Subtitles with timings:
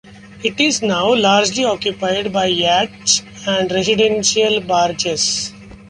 [0.43, 5.53] It is now largely occupied by yachts and residential barges.